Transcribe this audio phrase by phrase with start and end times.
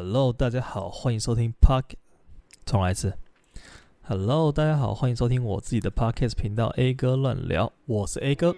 [0.00, 1.96] Hello，大家好，欢迎收听 Park。
[2.64, 3.18] 重来一次。
[4.02, 8.54] Hello，大家好，欢迎收听我自己的 Podcast 频道 A 哥乱聊，我是 A 哥。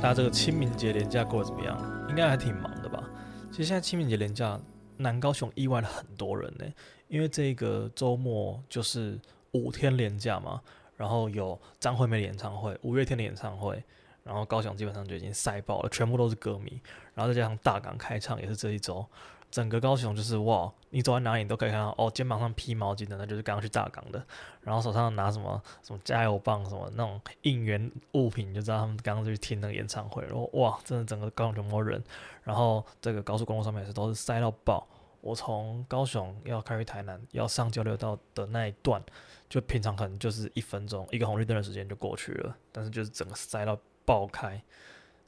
[0.00, 1.76] 大家这个清明节连假过得怎么样？
[2.08, 3.02] 应该还挺忙的吧？
[3.50, 4.60] 其实现在清明节连假，
[4.96, 6.64] 南高雄意外了很多人呢，
[7.08, 9.18] 因为这个周末就是
[9.50, 10.60] 五天连假嘛。
[10.98, 13.82] 然后有张惠妹的演唱会，五月天的演唱会，
[14.24, 16.78] 然后高雄基本上就已经塞爆了，全部都是歌迷。
[17.14, 19.06] 然后再加上大港开唱也是这一周，
[19.50, 24.22] 整个高雄就是哇，你走在哪里你都可以看到哦，肩膀上披毛巾的那就是刚刚去大港的，
[24.60, 30.22] 然后手上拿什么什么加油棒什么那种应援物品，你就知道他们刚刚就去听那个演唱会。
[30.24, 32.02] 然后哇，真的整个高雄全部人，
[32.42, 34.86] 然后这个高速公路上面也是都是塞到爆。
[35.20, 39.02] 我从高雄要开去台南要上交流道的那一段。
[39.48, 44.62] 就平常可能就是一分钟一个红绿灯的时间就过去了，但是就是整个塞到爆开，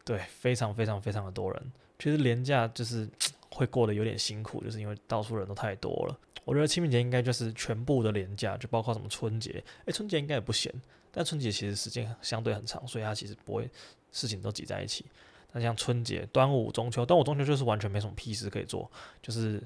[0.05, 1.73] 对，非常非常非常的多人。
[1.99, 3.09] 其实连假就是
[3.51, 6.19] 会过得有点辛苦，就是因为到处人都太多了。
[6.45, 10.73] 我觉得清明节应该就是全部的连假，就包括什么春节，诶，春节应该也不闲，
[11.13, 13.71] 但春节其实时间相对很长，所以它其实不会
[14.11, 15.05] 事情都挤在一起。
[15.53, 18.91] 那像春节、端午、中秋，端午、中秋就是完全没什么屁事可以做，
[19.23, 19.63] 就是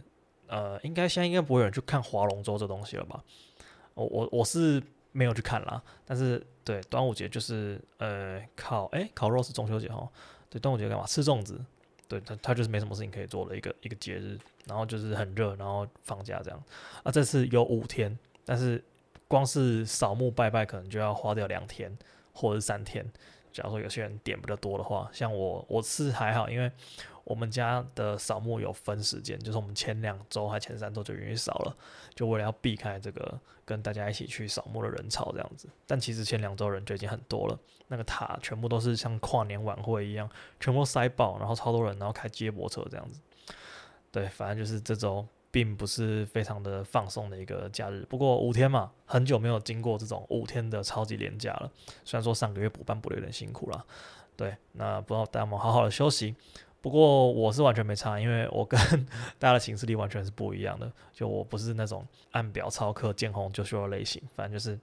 [0.47, 3.23] 呃，应该现在应该不会有人去看划龙舟这东西了吧？
[3.95, 10.09] 我我我是没有去看啦，但是对端午节就是呃烤诶，烤肉是中秋节哈，
[10.51, 11.61] 对端午节干嘛吃粽子，
[12.09, 16.63] 对它它就是没什么事情可以做的一个一个节日，然后就是很热，然后放假这样
[17.03, 18.83] 啊，这次有五天，但是
[19.29, 21.97] 光是扫墓拜拜可能就要花掉两天
[22.33, 23.05] 或者是三天，
[23.53, 26.71] 假如说有些人点比较多的话，像我我是还好，因为。
[27.25, 31.77] 我们家的扫墓有分时间，就是我们前两周还前三周就愿意扫了，
[32.15, 35.69] 就为了要避开这个跟大家一起去扫墓的人潮这样子。
[35.87, 37.59] 但其实前两周人就已经很多了，
[37.89, 40.29] 那个塔全部都是像跨年晚会一样，
[40.61, 43.21] 全部塞爆，然后超多人，然后开接驳车这样子。
[44.13, 48.05] 对，反正就是这周并不是非常的放松的一个假日。
[48.09, 51.73] 不过五天嘛，很久没有经过这种五天的超级连假了。
[52.05, 53.85] 虽然说上个月补班补的有点辛苦了，
[54.37, 56.37] 对，那不知道大家有没有好好的休息。
[56.85, 58.79] 不过我是完全没差，因为我跟
[59.41, 60.93] 大家的行事力完全是不一样的。
[61.15, 64.79] 就我不是那种按表操课、见红就休的类型，反正就是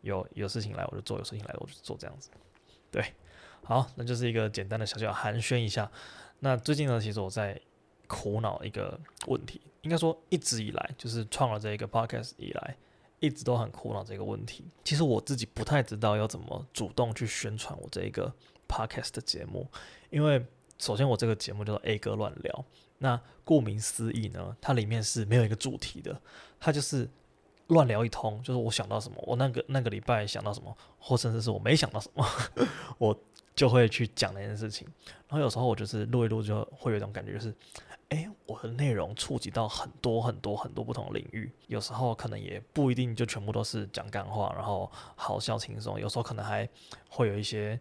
[0.00, 2.30] 有有事情来我就做，有事情来我就做这样子。
[2.90, 3.04] 对，
[3.64, 5.90] 好，那就是一个简单的小小寒暄一下。
[6.38, 7.60] 那最近呢，其实我在
[8.06, 12.74] 苦恼一个问题，应该说一直以来就是创了这一个 podcast 以来，
[13.20, 14.64] 一直都很苦恼这个问题。
[14.84, 18.32] 其实我自己不太知道要怎么主动去宣传我这一个
[18.66, 19.68] podcast 的节目，
[20.08, 20.42] 因为。
[20.82, 22.64] 首先，我这个节目叫做 A 哥乱聊。
[22.98, 26.20] 那顾名思义呢，它里面是没有一个主题的，
[26.58, 27.08] 它就是
[27.68, 32.26] 乱聊一通，就是我想到什么，我那个那个礼拜想到什么，或甚至是我没想到什么，
[32.98, 33.16] 我
[33.54, 34.84] 就会去讲那件事情。
[35.28, 37.54] 然后有时候我就是录一录，就会有一种感觉，就是，
[38.08, 41.48] 哎，我的内容触及到很多很多很多不同的领域。
[41.68, 46.00] 有时候可能也不一定就全部都是讲干话，然后好笑轻松。
[46.00, 46.68] 有时候可能还
[47.08, 47.78] 会有一些。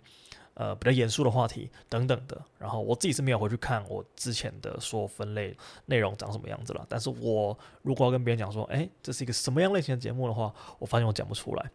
[0.54, 6.86] 呃，比较严肃的话题等等的，然后我自己是没有回去看我之前的所有分类内容长什么样子了。
[6.90, 11.72] 但是我如果要跟别人讲说，诶，这是一个什么样类型的节目的话，我发现我讲不出来，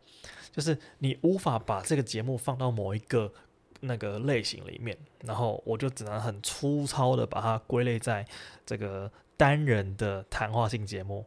[0.52, 3.32] 就是你无法把这个节目放到某一个
[3.80, 8.26] 那个类型里面，然后我就只能很粗糙的把它归类在
[8.66, 11.24] 这个单人的谈话性节目。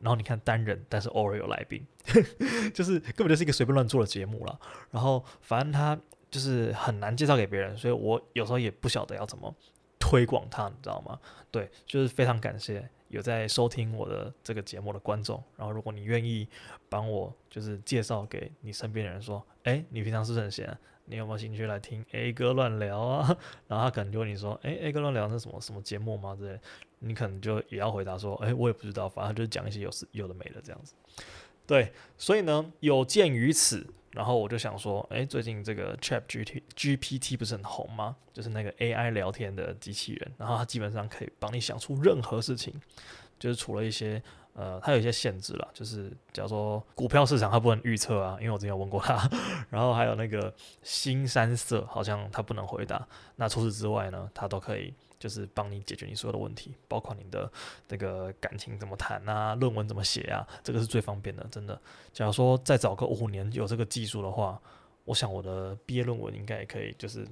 [0.00, 1.84] 然后你看单人，但是偶尔有来宾，
[2.72, 4.60] 就是根本就是一个随便乱做的节目了。
[4.90, 5.98] 然后反正他。
[6.30, 9.54] 就是很难介绍给别人，所以我有时候也不晓得要怎么
[9.98, 11.18] 推广它，你知道吗？
[11.50, 15.42] 对，就是非常感谢有在收听我的这个节目的观众。
[15.56, 16.48] 然后，如果你愿意
[16.88, 20.78] 帮我，就是介绍给你身边的人说，诶，你平常是不是很闲？
[21.06, 23.36] 你有没有兴趣来听 A 哥乱聊啊？
[23.66, 26.36] 然后他可能就问你说，诶，A 哥乱聊是什么什么节目吗？
[26.36, 26.60] 之类，
[27.00, 30.94] 你可能就也要回答说，诶，我也不知道，反正就是讲一些有是有的没的这样子。
[31.66, 33.84] 对，所以呢，有鉴于此。
[34.12, 36.22] 然后我就想说，诶，最近这个 Chat
[36.74, 38.16] GPT 不是很红吗？
[38.32, 42.74] 就是那个 AI 聊天的机器人，然后它基本上可以帮你想出任何事情，
[43.38, 44.20] 就是除了一些
[44.54, 49.30] 呃，它有一些限制啦，就是假如说股票市场它不能预测啊，因为我之前有问过它，
[49.70, 50.52] 然后还有那个
[50.82, 54.92] 新三色好像它不能回答，那除此之外呢，它都可以。
[55.20, 57.48] 就是帮你解决你所有的问题，包括你的
[57.86, 61.78] 这个感情怎么谈啊，论文怎么写啊，这个是最方便的，真的。
[62.12, 64.58] 假如说再找个五年有这个技术的话，
[65.04, 67.26] 我想我的毕业论文应该也可以，就是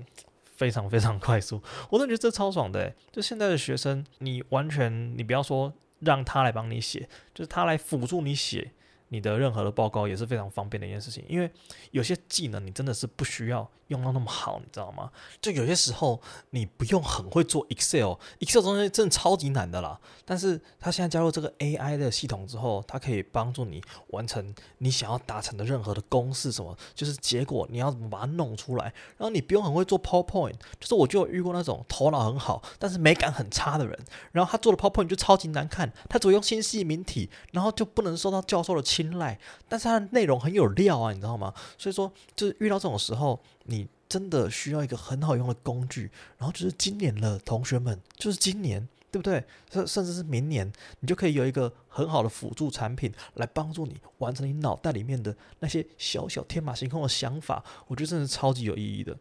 [0.54, 1.62] 非常非常 快速。
[1.88, 8.72] 我真的觉得这超爽的欸，就现在的学生，你完全你不要说让他来帮你写，就是他来辅助你写，
[9.08, 11.50] 你的任何的报告也是非常方便的一件事情，因为
[11.92, 15.10] 有些技能你真的是不需要用到那么好，你知道吗？
[15.40, 16.20] 就有些时候
[16.50, 19.98] 你不用很会做 Excel，Excel 东西真的超级难的啦。
[20.24, 28.84] 但是它现在加入这个 AI 的系统之后，它可以帮助你完成你想要达成的任何的公式，什么就是结果你要怎么把它弄出来。
[29.16, 33.98] 然后你不用很会做 PowerPoint，就是我就有遇过那种头脑很好，但是美感很差的人，
[34.32, 39.38] 然后他做的 PowerPoint 就超级难看，他只会用新细明体，然后就不能受到教授的青睐，
[39.68, 41.54] 但是他的内容很有料啊，你知道吗？
[41.78, 43.77] 所以说，就是遇到这种时候，你
[44.08, 46.10] 真的需要一个很好用的工具。
[46.36, 49.44] 然后就是今年了，同学们，就是今年，对不对？
[49.70, 57.62] 甚甚至是明年，你就可以有一个很好的辅助产品来帮助你完成你脑袋里面的那些小小天马行空的想法。
[57.86, 59.16] 我觉得真的是超级有意义的。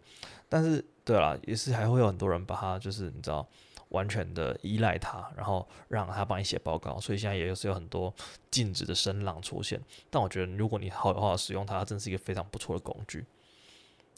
[0.50, 3.48] 但是，对了，也是还会有很多人把它，就是你知道。
[3.92, 8.14] 完全的依赖它，然后让他帮你写报告，所以现在也是有很多
[8.52, 9.82] 禁止的声浪出现。
[10.10, 13.24] 但我觉得，如果你好好使用它，它真是一个非常不错的工具。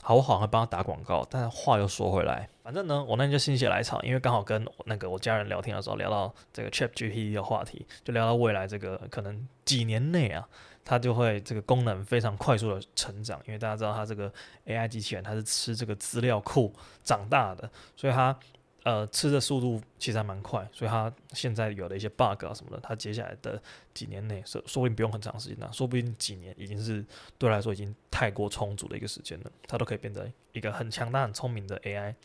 [0.02, 10.48] 好，我好像会帮他打广告，但话又说回来，反正呢，我那天就心血来潮，因为刚好跟那个我家人聊天的时候聊到这个 ChatGPT 的话题，就聊到未来这个可能几年内啊，
[10.84, 14.32] 它就会这个功能非常快速的成长，因为大家知道它这个
[14.66, 16.74] AI 机器人它是吃这个资料库
[17.04, 18.36] 长大的，所以它。
[18.84, 23.62] 呃，吃的速度其实还蛮快，所以它现在有的一些 bug 啊什么的，它接下来的
[23.94, 27.06] 几年内说说不定不用很长时间呢，说不定几年已经是
[27.38, 32.16] 对来说已经太过充足的一个时间了，它都可以变成一个很强大、很聪明的 AI。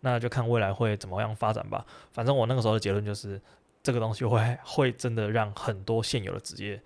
[0.00, 1.86] 那就看未来会怎么样发展吧。
[2.12, 3.40] 反正我那个时候的结论就是，
[3.82, 6.82] 这个东西会会真的让很多现有的职业。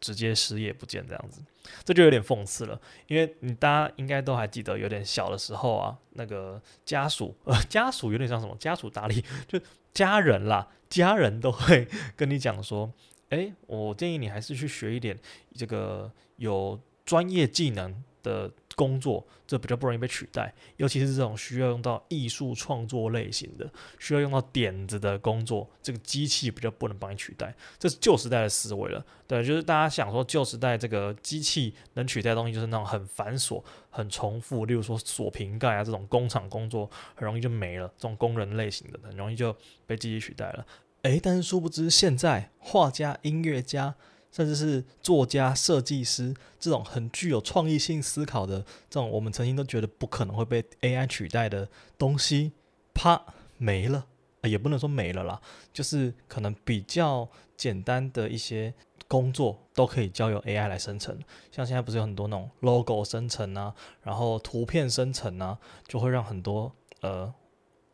[0.00, 1.42] 直接失业不见这样子，
[1.84, 2.80] 这就有点讽刺了。
[3.06, 9.60] 因为你大家应该都还记得，有点小的时候啊，那个家属呃家属有点像什么家属打理， 就
[9.92, 11.86] 家人啦，家人都会
[12.16, 12.92] 跟你讲说，
[13.30, 15.18] 诶，我建议你还是去学一点
[15.54, 23.68] 这个有专业技能的工作，这比较不容易被取代，尤其是这种需要用到艺术创作类型的，
[23.98, 29.04] 需要用到点子的工作，这个机器比较不能帮你取代，这是旧时代的思维了。
[29.26, 39.56] 对，就是大家想说旧时代这个机器能取代的东西，就是那种很繁琐、很重复，例如说锁瓶盖啊这种工厂工作，很容易就没了，这种工人类型的，很容易就
[39.86, 40.66] 被机器取代了。
[41.02, 43.94] 诶，但是殊不知现在画家、音乐家。
[44.30, 52.52] 甚至是作家、设计师这种很具有创意性思考的这种，我们曾经都觉得不可能会被 AI 取代的东西，
[52.94, 53.22] 啪
[53.56, 54.06] 没了，
[54.42, 55.40] 也不能说没了啦，
[55.72, 58.74] 就是可能比较简单的一些
[59.06, 61.18] 工作都可以交由 AI 来生成。
[61.50, 67.32] 像现在不是有很多那种 logo 生成啊，然后图片生成啊，就会让很多呃。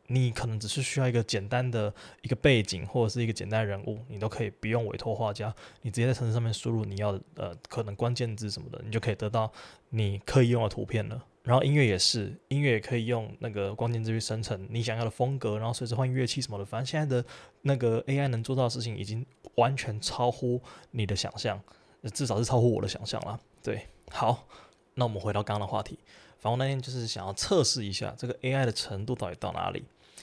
[0.07, 1.93] 你可能只是需要一个简单的
[2.23, 9.51] 一个背景，或者是一个简单人物，你都可以不用委托画家，你直接在城市上面输入你要呃可能关键字什么的，你就可以得到
[9.91, 11.25] 你可以用的图片了。
[11.43, 16.65] 然后音乐也是，音乐也可以用那个关键字去生成你想要的风格，然后随时换乐器什么的。
[16.65, 17.27] 反正现在的
[17.63, 19.25] 那个 AI 能做到的事情已经
[19.57, 20.61] 完全超乎
[20.93, 21.61] 你的想象，
[22.15, 23.39] 至少是超乎我的想象了。
[23.63, 24.47] 对，好，
[24.95, 25.99] 那我们回到刚刚的话题。
[26.45, 29.83] 反正那天就是想要测试一下这个 AI 的程度到底到哪里。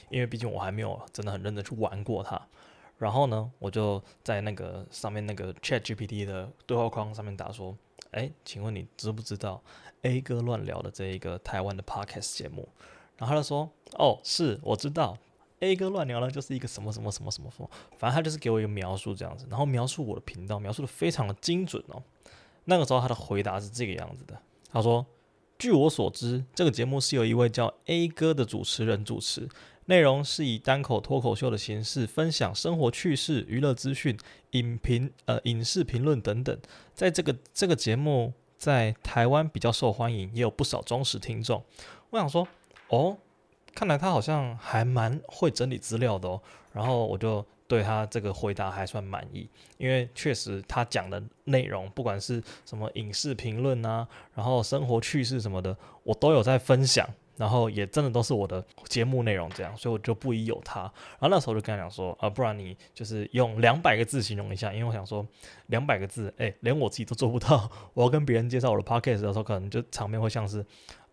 [0.10, 2.40] 因为毕竟我还没有真的很认真去玩过它，
[2.98, 7.78] 然后呢，我就在那个上面那个 ChatGPT 的对话框上面打说
[8.12, 9.64] ：“哎，请问你知不知道
[10.02, 12.68] A 哥乱聊的这一个台湾的 Podcast 节目？”
[13.18, 15.18] 然后他就说：“哦，是，我知道
[15.62, 22.04] ，A 哥乱聊呢就是一个什么什么什么什么什么，反正他就是给我一个描述这样子，然后描述我的频道，描述的非常的精准哦。
[22.66, 24.38] 那个时候他的回答是这个样子的，
[24.74, 25.06] 他说
[25.62, 29.48] ：‘据我所知，这个节目是由一位叫 A 哥的主持人主持。’”
[29.86, 34.18] 内容是以单口脱口秀的形式分享生活趣事、娱乐资讯、
[34.52, 36.58] 影评、呃影视评论等等。
[36.96, 41.64] 在这个这个节目在台湾比较受欢迎，也有不少忠实听众。
[42.10, 42.48] 我想说，
[42.88, 43.16] 哦，
[43.76, 46.42] 看来他好像还蛮会整理资料的哦。
[46.74, 57.08] 然后我就对他这个回答还算满意，因为确实他讲的内容，不管是什么影视评论啊，然后生活趣事什么的，我都有在分享。
[57.38, 60.82] 然后也真的都是我的节目内容这样，所以我就不疑有他。
[60.82, 65.26] 然后那时候就跟他讲说，啊，不然你就是用两百个字形容一下，因为我想说
[65.68, 67.72] 两百个字，哎，连我自己都做不到。
[67.96, 70.64] 我要跟别人介绍我的 podcast 的时候，可能就场面会像是，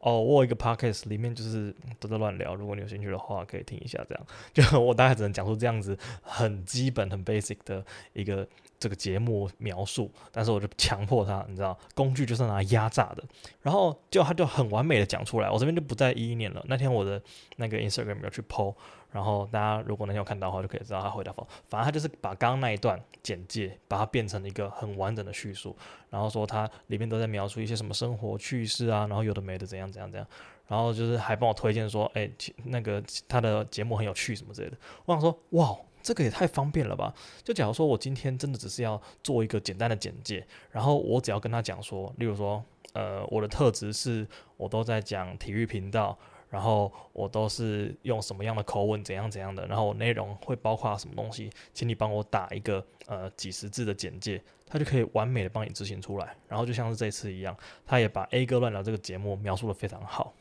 [0.01, 4.27] 哦，我有一个 podcast 里面就是都在乱聊，如果你有兴趣的话，可以听一下这样。
[4.53, 8.47] 就我大概只能讲出这样子很基本、很 basic 的一个
[8.79, 13.25] 这个节目描述，但是我就强迫他，你知道，工具就是拿来压榨的。
[13.61, 16.65] 然后就他就很完美的讲出来，我这边就不再一一念了。
[16.69, 17.21] 那天我的
[17.57, 18.75] 那个 Instagram 有去 po，
[19.11, 21.47] 然后大家如果那天有看到的话，就可以知道他回答否。
[21.67, 25.77] 反正他就是把刚刚那一段简介，把它变成了一个很完整的叙述，
[26.09, 30.27] 然后说他里面都在描述一些什么生活趣事啊，然后有的没的怎样怎样怎样，
[30.69, 32.31] 然后就是还帮我推荐说，哎，
[32.65, 34.77] 那个他的节目很有趣什么之类的。
[35.05, 35.77] 我想说，哇。
[36.03, 37.13] 这个也太方便了吧！
[37.45, 42.63] 就假如说我今天真的只是要做一个简单的简介，然后我只要跟他讲说，例如说，
[42.95, 44.27] 呃，我的特质是
[44.57, 46.17] 我都在讲体育频道，
[46.49, 56.35] 然后我都是用什么样的口吻，怎样怎样的，然后我内容会包括什么东西，请你帮我打一个呃几十字的简介，他就可以完美的帮你执行出来。
[56.49, 60.33] 然后就像是这次一样，他也把 A 哥乱聊这个节目描述的非常好。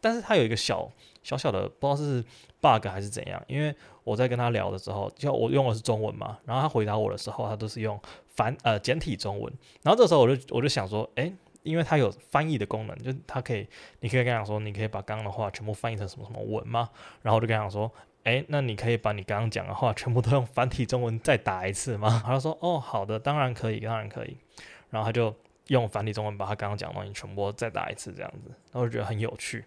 [0.00, 0.90] 但是他有一个小
[1.22, 2.24] 小小的不知道是
[2.60, 3.74] bug 还是怎样，因为
[4.04, 9.52] 我在跟他聊的时候，就我用的是中文嘛，然后他回答我的时候，他都是用繁呃简体中文，
[9.82, 13.66] 然后这时候我就我就想说，诶，因为他有翻译的功能，就他可以，
[14.00, 16.88] 你可以跟他讲说，你可以把刚刚的话全部翻译成什么什么文吗？
[17.22, 17.90] 然后我就跟他讲说，
[18.24, 22.22] 诶，那你可以把你刚刚讲的话全部都用繁体中文再打一次吗？
[22.24, 24.36] 他说，哦，好的，当然可以，当然可以，
[24.90, 25.34] 然后他就
[25.66, 29.64] 用繁体中文把他刚刚讲的东西全部再打一次，这样子，然后我就觉得很有趣。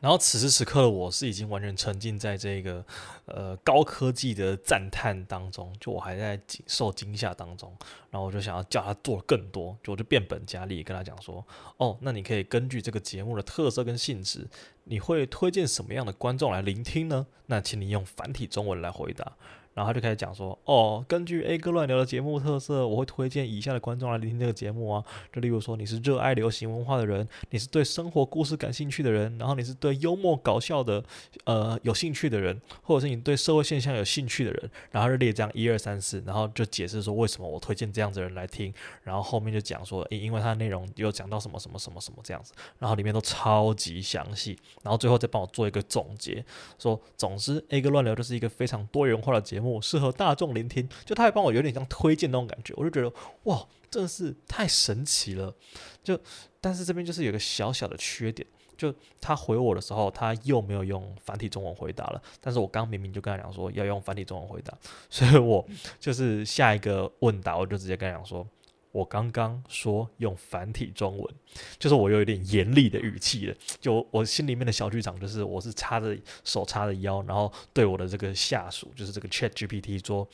[0.00, 2.84] 然后此时此刻的我是已经完全沉浸在这个
[3.24, 7.74] 呃高科技的赞叹当中，就我还在受惊吓当中，
[8.10, 11.44] 然后我就想要叫他做更多，就我就变本加厉跟他讲说，
[11.78, 14.46] 哦，那你可以根据这个节目的特色跟性质，
[14.84, 17.26] 你会推荐什么样的观众来聆听呢？
[17.46, 19.32] 那请你用繁体中文来回答。
[19.74, 25.04] 然后他就开始讲说，哦，根据 A 哥乱聊的节目特色，我会推荐以下的观众来聆听这个节目啊。
[25.32, 31.02] 就例如说，你是热爱流行文化的人，你是对生活故事感兴趣的人，然后你是对幽默搞笑的
[31.44, 38.72] 呃有兴趣的人，或者是你对社会现象有兴趣的人，然后就列这样一二三四，然后就解释说为什么我推荐这样子的人来听。
[39.02, 46.44] 然后后面就讲说，因为它的内容有讲到什么什么什么什么这样子，然后里面都超级详细，然后最后再帮我做一个总结，
[46.78, 49.63] 说总之 A 哥乱聊就是一个非常多元化的节目。
[49.80, 55.54] 适合大众聆听，就他还帮我有点像推荐那种感觉，我就觉得哇，真的是太神奇了。
[56.02, 56.18] 就
[56.60, 62.22] 但是这边就是有个小小的缺点，就他回我的时候，他又没有用繁体中文回答了。
[62.40, 64.72] 但是我刚明明就跟他讲说要用繁体中文回答，
[65.08, 65.66] 所以我
[66.00, 68.46] 就是下一个问答，我就直接跟他讲说。
[68.94, 71.34] 我刚刚说用繁体中文，
[71.80, 73.56] 就是我有一点严厉的语气了。
[73.80, 80.28] 就我心里面的小剧场，就是我是插着手插着腰，然后对我的这个下属，就是这个 Chat GPT 说：“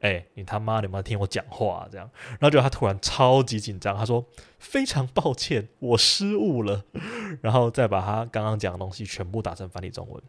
[0.00, 4.24] 哎、你他妈有没有听我讲话？”这样，然后就他突然超级紧张，他说
[4.58, 6.86] ：“非常抱歉，我失误了。
[7.42, 10.22] ”然后再把他刚刚讲的东西全部打成繁体中文。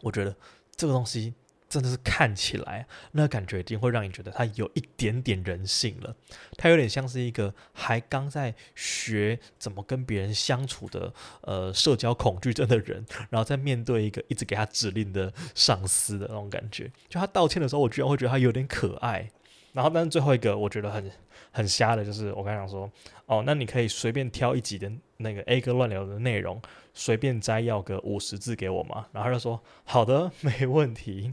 [0.00, 0.34] 我觉得
[0.74, 1.34] 这个东西。
[1.72, 6.14] 真的是看起来那感觉一定会让你觉得他有一点点人性了，
[6.58, 16.92] 他有点像是一个还刚在学怎么跟别人相处的呃社交恐惧症的人，然后在面对一个一直给他指令的上司的那种感觉。
[17.08, 19.30] 就他道歉的时候，我居然会觉得他有点可爱。
[19.72, 21.10] 然后，但是最后一个我觉得很
[21.52, 22.90] 很瞎的，就是我刚想说，
[23.26, 26.60] 哦，那你可以随便挑一集的那个 A 哥乱聊的内容，
[26.92, 29.06] 随便摘要个五十字给我嘛。
[29.12, 31.32] 然后他就说好的， 没问题。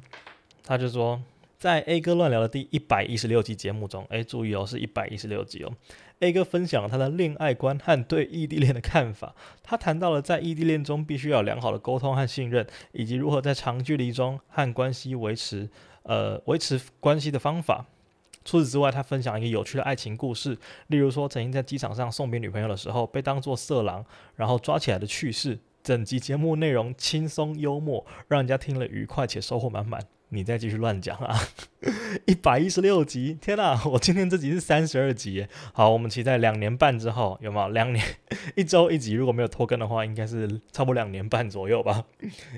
[0.66, 1.20] 他就说，
[1.58, 5.72] 在 A 哥乱聊的第一百一十六集节目中，诶，注意哦，是一百一十六集哦。
[6.20, 9.34] A 哥分享了他的恋爱观和对异地恋的看法。
[9.64, 15.70] 他谈到了在异地恋中必须要良好的沟通和信任，以及如何在长距离中和关系维持
[16.04, 17.86] 呃维持关系的方法。
[18.50, 24.04] 除此之外，他分享一个有趣的爱情故事，例如说曾经在机场上送别女朋友的时候被当作色狼，
[24.36, 25.60] 然后抓起来的趣事。
[25.84, 30.02] 整集节目内容轻松幽默，让人家听了愉快且收获满满。
[30.32, 31.40] 你再继续乱讲啊！
[32.26, 33.82] 一百一十六集，天哪！
[33.86, 35.48] 我今天这集是三十二集。
[35.74, 37.70] 好，我们期待两年半之后有没有？
[37.70, 38.06] 两年
[38.56, 42.06] 一周一集，如果没有拖更的话，应该是差不多两年半左右吧。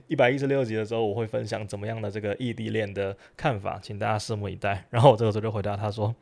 [0.08, 4.86] 一百一十六集的时候，我会分享怎么样的这个异地恋的看法，请大家拭目以待。
[4.90, 6.14] 然后我这个时候就回答他说：“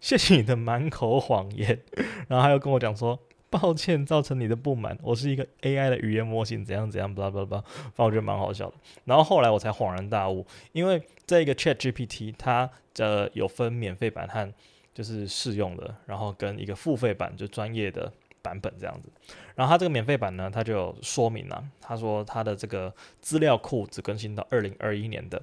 [0.00, 1.80] 谢谢你的满口谎言。”
[2.28, 3.18] 然后他又跟我讲说。
[3.50, 4.98] 抱歉，造成你的不满。
[5.02, 8.74] 我是一个 AI 的语言模型，怎样怎样，巴拉巴拉巴拉，反正我觉得蛮好笑的。
[9.04, 14.52] 然后后来我才恍然大悟，因为这个 ChatGPT 它的有分免费版和
[14.94, 18.12] 就是试用的，然后跟一个付费版就专业的
[18.42, 19.08] 版本这样子。
[19.54, 25.42] 然后它这个免费版呢，它就有说明了，他说它的这个资料库只更新到二零二一年的。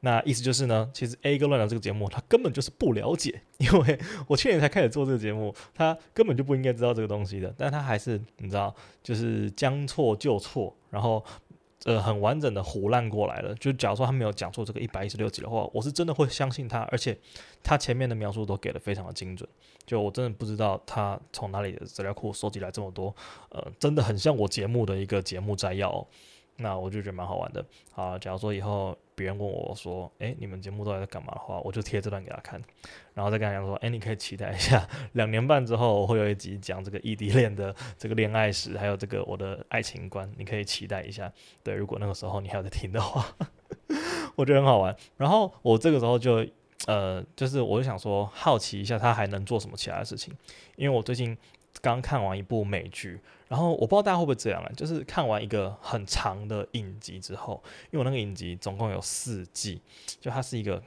[0.00, 11.24] 那意思就是呢，其实 A 哥乱聊这个节目，他根本就是不了解， 因为我去年才开始做这个节目，他根本就不应该知道这个东西的，但他还是你知道，就是将错就错，然后
[11.84, 13.52] 呃很完整的胡烂过来了。
[13.56, 17.18] 就假如说他没有讲错这个一百一十六集的话，我是真的会相信他，而且
[17.64, 19.48] 他前面的描述都给的非常的精准。
[19.84, 23.12] 就我真的不知道他从哪里的资料库收集来这么多，
[23.48, 26.06] 呃，真的很像我节目的一个节目摘要哦。
[26.60, 27.64] 那我就觉得蛮好玩的。
[27.92, 32.60] 好，假如说以后别人问我说：“诶，你们节目都在干嘛？”的话，我就贴这段给他看，
[33.14, 43.24] 然后再跟他讲说：“诶，你可以期待一下，两年半之后我会有一集讲这个异地恋的这个恋爱史，还有这个我的爱情观，你可以期待一下。”对，如果那个时候你还有在听的话，
[44.34, 44.94] 我觉得很好玩。
[45.16, 46.44] 然后我这个时候就
[46.86, 50.34] 呃，就是我就想说，好奇一下他还能做什么其他的事情，
[50.76, 51.38] 因为我最近。
[51.80, 59.80] 刚看完一部美剧，然后我不知道大家会不会这样啊，就是看完一个很长的影集之后，因为我那个影集总共有四季，
[60.20, 60.82] 就它是一个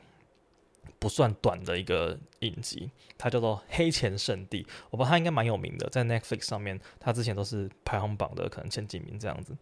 [0.99, 9.55] 不算短的一个影集，它叫做《黑钱圣地》，我不知道它应该蛮有名的，在 Netflix 上面，它之前都是排行榜的可能前几名这样子。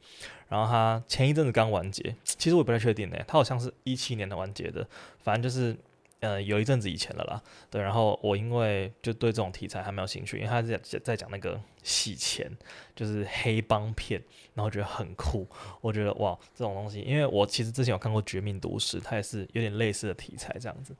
[0.47, 4.87] 然后它前一阵子刚完结，其实我不太确定呢，它好像是一七年的完结的，
[5.19, 5.77] 反正就是。
[6.21, 12.51] 呃，有一阵子以前了啦，对，然后我因为就对这种题材还没有兴趣，因为他在在讲那个洗钱，
[12.93, 14.21] 就是黑帮片，
[14.53, 15.47] 然后觉得很酷，
[15.79, 20.93] 我觉得哇，这种东西，因为我其实之前有看过《绝命毒师》，它也是有点类似的题材这样子，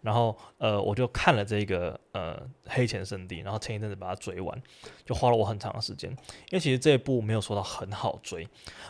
[0.00, 4.60] 然后呃，我就看了这个呃《黑钱圣地》，然后前一阵子把它追完，
[5.04, 6.16] 就花了我很长的时间，因
[6.54, 8.44] 为其实这一部没有说到很好追，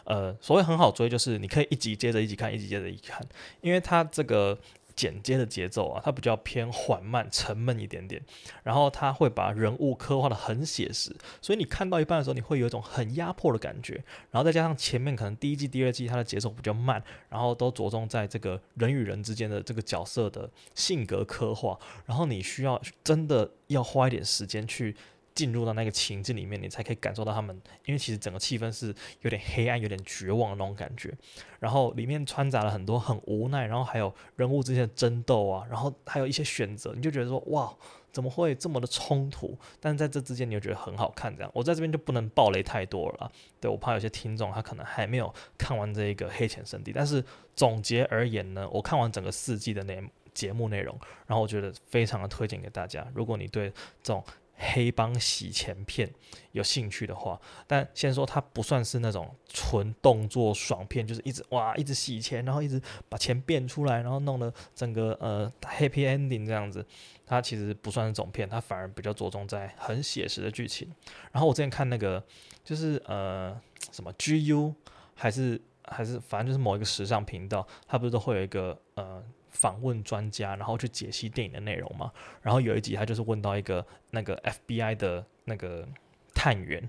[0.04, 3.20] 呃，所谓很好追就是你可以一集接着一集看，一集接着一集看，
[3.60, 4.58] 因为它这个。
[4.96, 8.20] 剪接的节奏啊，它比较偏缓慢、沉闷一点点，
[8.64, 14.02] 然后它会把人物刻画得很写实，所以你看到一半的时候，你会有一种很压迫的感觉。
[14.30, 24.96] 然后再加上前面可能第一季、第二季它的节奏比较慢，然后都着重在这个人与人之间的这个角色的性格刻画，然后你需要真的要花一点时间去。
[25.36, 31.14] 进入到那个情境里面，你才可以感受到他们，因为其实整个气氛是有点黑暗、有点绝望的那种感觉。
[31.60, 37.72] 然后里面掺杂了很多很无奈，然后还有人物之间的争斗啊，然后还有一些选择，你就觉得说哇，
[38.10, 39.56] 怎么会这么的冲突？
[39.78, 41.34] 但是在这之间，你又觉得很好看。
[41.36, 46.90] 这样，我在这边就不能爆雷太多了，对，我怕有些听众他可能还没有看完这一个《黑钱圣地》。
[46.94, 47.22] 但是
[47.54, 50.02] 总结而言呢，我看完整个四季的内
[50.32, 53.06] 节目内容，然后我觉得非常的推荐给大家。
[53.14, 53.70] 如果你对
[54.02, 54.22] 这种
[54.58, 56.10] 黑帮洗钱片
[56.52, 66.84] 有兴趣的话，但先说它不算是那种纯动作爽片，就是一直哇一直洗钱，然后一直把钱变出来，然后弄得整个呃 happy ending 这样子。
[67.26, 70.90] 它其实不算是这种片，它反而比较着重在很写实的剧情。
[71.32, 72.24] 然后我之前看那个
[72.64, 73.60] 就是呃
[73.92, 74.74] 什么 GU
[75.14, 79.22] 还是还是反正就是某一个时尚频道，它不是都会有一个呃。
[79.56, 82.12] 访问专家，然后去解析电影的内容嘛。
[82.42, 84.36] 然后有一集，他就是问到一个那个
[84.68, 85.88] FBI 的那个
[86.34, 86.80] 探员，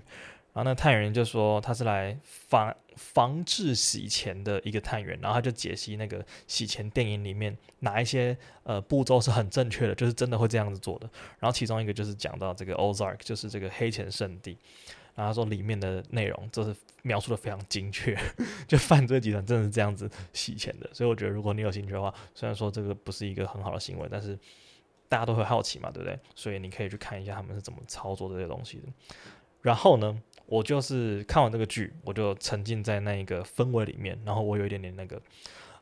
[0.52, 11.08] 然后那探员就说他是来防防治洗钱的一个探员，然后他就解析那个洗钱电影里面哪一些呃步骤是很正确的，就是真的会这样子做的。
[11.38, 14.58] 然后其中一个就是讲到这个 Ozark，就是这个黑钱圣地。
[15.18, 18.16] 然后说里面的内容就是描述的非常精确，
[18.68, 24.38] 就犯罪集团真的是这样子洗钱的，所以我觉得如果你有兴趣的话，虽然说这个不是一个很好的行为，但是
[25.08, 26.16] 大家都会好奇嘛，对不对？
[26.36, 28.84] 所以你可以去看一下他们是怎么操作这些东西的。
[29.60, 35.20] 然后呢，我就是看完这个剧，我就沉浸在那一个氛围里面，然后我有一点点那个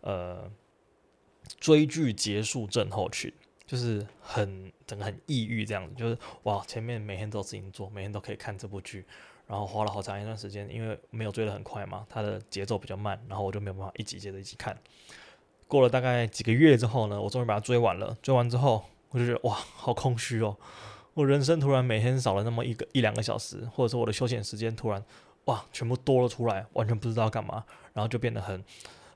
[0.00, 0.50] 呃
[1.60, 3.30] 追剧结束症候群。
[3.66, 9.04] 就是很整个很抑郁这样子，就是哇，前面每天都有事情做，每天都可以看这部剧，
[9.48, 14.78] 然后花了好长一段时间，因为没有追得很快嘛，它的节奏比较慢，然后我就没有办法一集接着一集看。
[15.66, 18.16] 过了大概几个月之后呢，我终于把它追完了。
[18.22, 20.56] 追完之后，我就觉得哇，好空虚哦，
[21.14, 25.04] 我人生突然每天少了那么一个一两个小时，或者说我的休闲时间突然
[25.46, 28.64] 哇，全部多了出来，完全不知道干嘛，然后就变得很。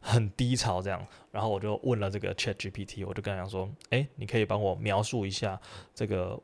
[0.01, 5.61] 很低潮这样，然后我就问了这个 ChatGPT，我就跟他讲说，诶，你可以帮我描述一下
[5.95, 6.41] 这个，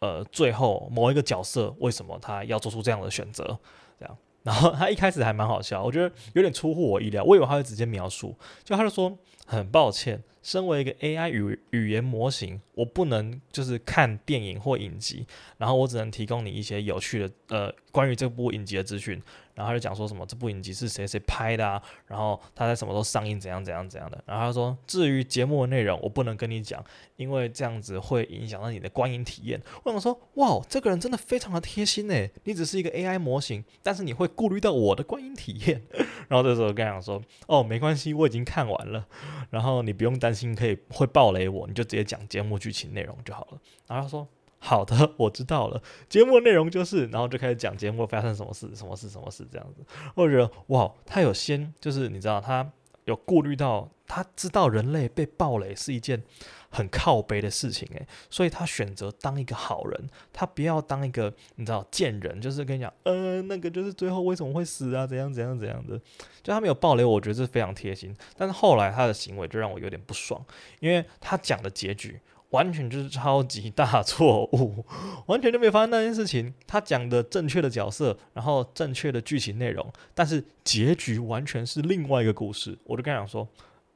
[0.00, 3.58] 呃，最后某一个角色为什么他要做出这样的选择，
[3.98, 9.16] 这样，然后他一开始还蛮好笑，我觉得有点出乎我意料，我以为他会直接描述，就他就说
[9.46, 10.22] 很抱歉。
[10.40, 15.26] 身为一个 AI 语语言模型，我不能就是看电影或影集，
[15.58, 19.20] 然后我只能提供你一些有趣的呃关于这部影集的资讯。
[19.58, 24.22] 然后他就讲说什么这部影集是谁谁拍的啊，然后他在什么时候上映，怎样怎样怎样的。
[24.24, 26.82] 然后他说，至于节目的内容，我不能跟你讲，
[27.16, 29.62] 因为这样子会影响到你的观影体验。
[29.84, 35.82] 我想说，哇，这个人真的非常的贴心诶，你只是一个 AI 模型，但是你会顾虑到我的观影体验。
[36.28, 39.06] 然后这时候跟他讲说，哦，没关系，我已经看完了，
[39.50, 40.48] 然后你不用担心。
[40.58, 43.60] 可以会爆雷我，你就直接讲节目剧情内容就好了。
[43.86, 44.26] 然后他说
[44.60, 45.80] 好的，我知道了。
[46.08, 49.84] 节目内容就是，然后就开始讲节目发生什么事，什么事，什么事这样子。
[50.14, 52.68] 或者哇，他有先就是你知道，他
[53.04, 56.22] 有顾虑到，他知道人类被暴雷是一件
[56.70, 65.06] 很靠背的事情诶，所以他选择当一个好人，他不要当一个你知道贱人，就是跟你讲，呃，那个就是最后为什么会死啊？
[65.06, 65.96] 怎样怎样怎样的？
[66.42, 68.14] 就他没有暴雷，我觉得是非常贴心。
[68.36, 70.44] 但是后来他的行为就让我有点不爽，
[70.80, 72.20] 因为他讲的结局。
[72.50, 74.84] 完全就是超级大错误，
[75.26, 76.54] 完全就没有发生那件事情。
[76.66, 82.78] 他讲的正确的角色，然后正确的剧情内容，但是结局完全是另外一个故事。
[82.84, 83.46] 我就跟他讲说：“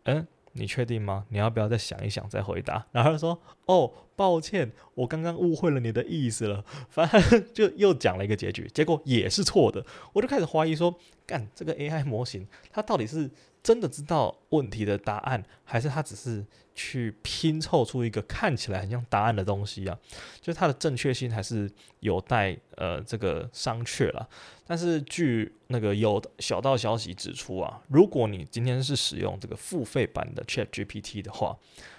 [0.05, 1.25] 嗯，你确定吗？
[1.31, 6.63] 你要不要再想一想再回答？”然后他说：“哦，抱歉，我刚刚误会了你的意思了。
[6.91, 9.85] ”反正就又讲了一个结局，结果也是错的。
[10.13, 10.95] 我就开始怀疑说
[11.27, 13.31] ：“干，这个 AI 模型，它到底是？”
[13.63, 19.99] 真的知道问题的答案，还是它只是去拼凑出一个看起来很像答案的东西啊？
[20.41, 24.29] 就是它的正确性还是有待呃这个商榷了。
[24.67, 31.57] 但是据那个有小道消息指出啊，如果你今天是使用这个付费版的 ChatGPT 的话，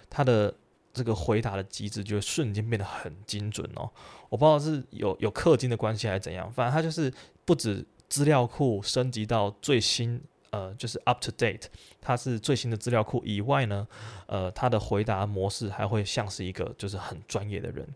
[0.10, 0.54] 它的
[0.92, 3.90] 这个回答的机制就会瞬间变得很精准哦。
[4.30, 7.14] 我不知道是有有氪金的关系还是怎样，反正它就是
[7.46, 10.22] 不止资料库升级到最新。
[10.54, 11.64] 呃，就是 up to date，
[12.00, 13.88] 它是最新的资料库以外呢，
[14.28, 17.88] 呃，它的回答模式还会像是一个就是很专业的人，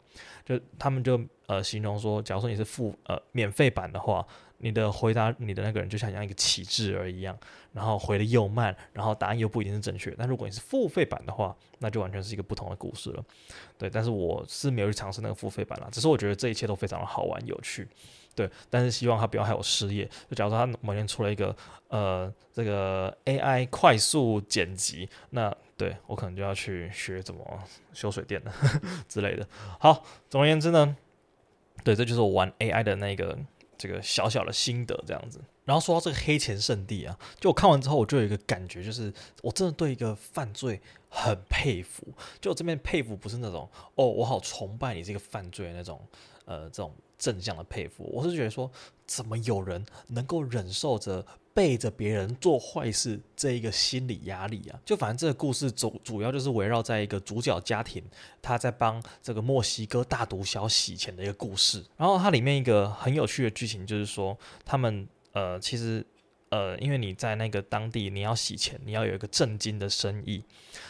[0.44, 4.26] 就他们就呃形容说，假如说你是付呃免费版的话，
[4.58, 7.38] 你的回答你的那个人就像像一个启智儿一样，
[7.74, 10.16] 然后回的又慢，然后答案又不一定是正确。
[10.18, 13.24] 但如果你是付费版的话，那就完全是一个不同的故事了。
[13.78, 17.88] 对，但是我是没有去尝试那个付费版啦，只是我觉得这一切都非常的好玩有趣。
[18.38, 20.08] 对，但是希望他不要害我失业。
[20.30, 21.56] 就假如说他某天出了一个
[21.88, 27.44] 呃这个 AI 快速剪辑，那对我可能就要去学怎么
[27.94, 28.52] 修水电的
[29.10, 29.48] 之类的。
[29.80, 30.96] 好，总而言之呢，
[31.84, 33.36] 对，这就是我玩 AI 的那个
[33.76, 35.42] 这个小小的心得这样子。
[35.66, 42.06] 然后说到这个黑钱圣地啊，就我看完之后，我就有一个感觉，就是我真的对一个犯罪很佩服。
[42.40, 46.00] 就我这边佩服不是那种哦，我好崇拜你这个犯罪的那种
[46.46, 46.94] 呃这种。
[47.18, 48.70] 正向的佩服，我是觉得说，
[49.06, 54.80] 怎么有人能够忍受着背着别人做坏事这一个心理压力啊？
[54.86, 58.04] 就反正这个故事主主要就是围绕在一个主角家庭，
[58.42, 61.84] 他在帮这个墨西哥大毒枭洗钱的一个故事。
[61.96, 66.06] 然后它里面一个很有趣的剧情就是说，他们呃其实。
[66.50, 70.42] 呃，因为你在那个当地，你要洗钱，你要有一个正经的生意，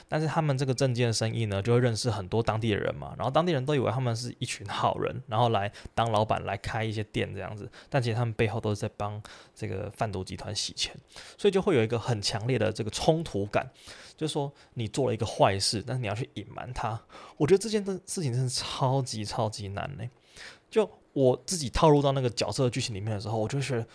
[0.08, 9.20] 但是他们这个正经的生意呢，就会认识很多当地的人嘛，然后当地人都以为他们是一群好人，然后来当老板，来开一些店这样子，但其实他们背后都是在帮
[9.56, 10.96] 这个贩毒集团洗钱，
[11.40, 13.68] 所以就会有一个很强烈的这个冲突感，
[14.16, 17.02] 就是说你做了一个坏事，但是你要去隐瞒它，
[17.36, 20.08] 我觉得这件的事情真的超级超级难呢。
[20.70, 23.88] 就我自己套入到那个角色剧情里面的时候，我就觉得。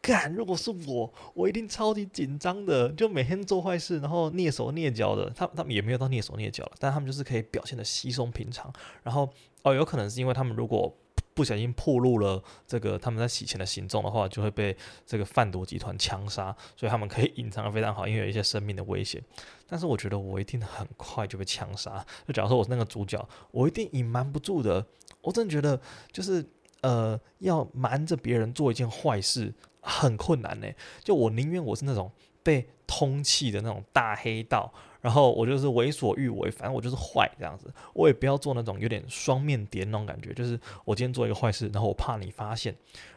[0.00, 0.32] 干！
[0.34, 5.28] 如果是我，我一定超级紧张的，就每天做坏事，然后蹑手蹑脚的。
[5.30, 8.72] 他他们也没有到蹑手蹑脚了，但他们就是可以表现得稀松平常。
[9.02, 9.28] 然后
[9.62, 10.94] 哦，有可能是因为他们如果
[11.34, 19.22] 不小心暴露了这个他们在洗钱的行踪的话，就会被这个贩毒集团枪杀，所以他们可以隐藏得非常好，因为有一些生命的危险。
[19.68, 22.04] 但是我觉得我一定很快就被枪杀。
[22.26, 24.84] 就假如说我是那个主角，我一定隐瞒不住的。
[25.20, 25.80] 我真的觉得
[26.12, 26.44] 就是
[26.82, 29.54] 呃，要瞒着别人做一件坏事。
[29.80, 30.68] 很困难呢，
[31.02, 32.10] 就我宁愿我是那种
[32.42, 42.74] 被通缉的那种大黑道，然后我就是为所欲为，反正我就是坏这样子，我也不要做那种有点双面谍那种感觉，就是我今天做一个坏事，然后我怕你发现，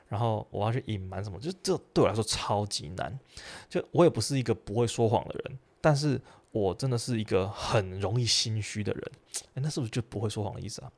[0.07, 3.19] 然后我要去隐瞒什么，就这对我来说超级难。
[3.67, 6.21] 就我也不是一个不会说谎的人，但是
[6.51, 9.03] 我真的是一个很容易心虚的人。
[9.55, 10.91] 诶，那是不是就不会说谎的意思啊？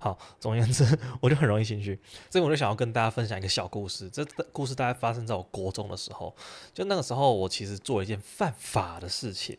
[0.00, 1.96] 好，总而言之， 我就很容易心虚，
[2.30, 4.08] 所以我就想要跟大家分享一个小故事。
[4.08, 6.34] 这故事大概发生在我国中的时候，
[6.72, 9.56] 就那个时候，我其实做了一件犯法的事情。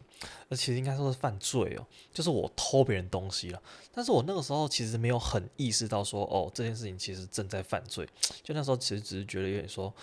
[0.49, 3.61] 那其实应该说是犯罪哦，就是我偷别人东西了。
[3.93, 8.07] 但是我那个时候其实没有很意识到说，哦，这件事情其实正在犯罪。
[8.43, 9.93] 就那时候其实只是觉得有点说，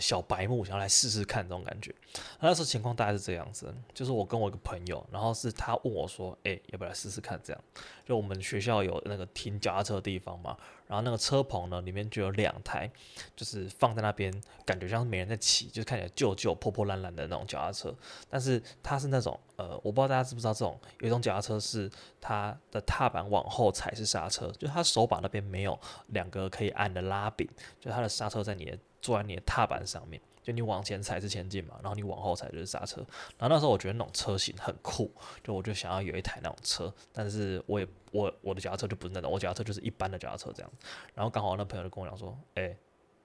[0.00, 1.94] 小白目，想要来试试看这种感觉。
[2.40, 7.40] 那时候情况大概是这样子，就是我跟我一个朋友，然后是他问我说，诶，要不要来试试看？
[7.44, 7.64] 这样，
[8.06, 10.56] 就我们学校有那个停脚踏车的地方嘛。
[10.88, 12.90] 然后那个车棚呢，里面就有两台，
[13.36, 14.32] 就是放在那边，
[14.64, 17.94] 感觉像是没人在骑，就是看起来旧旧、破破烂烂的那种脚踏车。
[18.30, 27.46] 但是它是那种，呃，我不知道大家知不知道，这种有一种脚踏车是它的踏板往后踩是刹车，就它手把那边没有两个可以按的拉柄，
[27.78, 30.20] 就它的刹车在你的坐在你的踏板上面。
[30.48, 33.02] 就你往前踩是前进嘛，然后你往后踩就是刹车。
[33.36, 35.12] 然后那时候我觉得那种车型很酷，
[35.44, 40.72] 就我就想要有一台那种车，但是我也我我的脚踏车就不是那种，我脚踏车就是一般的脚踏车这样。
[41.14, 42.74] 然后刚好那朋友就跟我讲说，哎、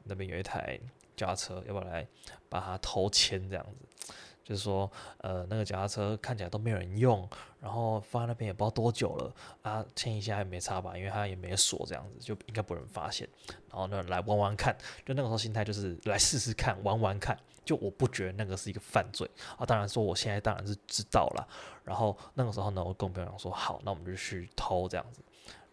[0.03, 0.77] 那边有一台
[1.15, 2.05] 脚踏车，要不要来
[2.49, 4.13] 把它偷牵这样子？
[4.43, 7.27] 就是说，呃，那个脚踏车看起来都没有人用，
[7.59, 13.27] 然后放在那边也不知道多久了啊，牵一下也没差吧，因为它也没锁，这样子就应该不能发现。
[13.69, 14.75] 然后呢，来玩玩看，
[15.05, 17.37] 就那个时候心态就是来试试看，玩玩看。
[17.65, 19.25] 就我不觉得那个是一个犯罪
[19.57, 21.47] 啊，当然说我现在当然是知道了。
[21.85, 25.21] 然后那个时候呢，我跟我朋友讲说，好，那我们就去偷这样子。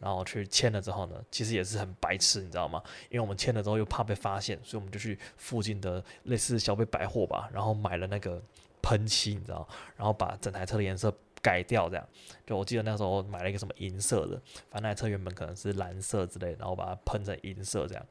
[0.01, 2.83] 然后去签了之后呢，其实也是很白痴，你知道吗？
[3.11, 8.43] 因为我们签了之后又怕被发现，所以我们就去附近的类似小北百货吧，然后买了那个
[8.83, 12.09] 喷漆，你知道，然后把整台车的颜色改掉，这样。
[12.47, 18.07] 就我记得那时候买了一个什么银色的，反正那台车原本可能是蓝色之类，然后把它喷成银色这样。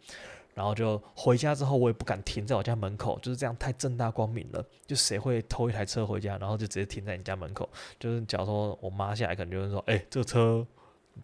[0.53, 4.63] 然后就回家之后，我也不敢停在我家门口，就是这样太正大光明了。
[4.85, 7.67] 就谁会偷一台车回家，然后就直接停在你家门口？
[7.97, 10.67] 就是假如说我妈下来，可能就会说：“哎，这个车。”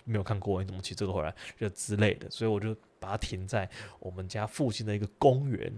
[0.03, 1.33] 没有看过，你怎么骑这个回来？
[1.59, 5.71] 就之类的，所以我就把它停在我们家附近的一个公园，